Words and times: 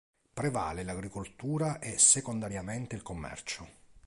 Prevale 0.33 0.81
l'agricoltura 0.81 1.77
e 1.77 1.99
secondariamente 1.99 2.95
il 2.95 3.03
commercio. 3.03 3.67